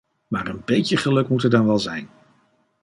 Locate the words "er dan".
1.43-1.65